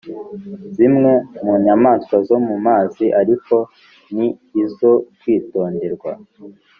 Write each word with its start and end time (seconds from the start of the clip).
zimwe 0.75 1.11
mu 1.43 1.53
nyamaswa 1.65 2.15
zo 2.27 2.37
mu 2.47 2.55
mazi 2.65 3.05
ariko 3.21 3.55
ni 4.15 4.27
izo 4.63 4.91
kwitonderwa 5.19 6.11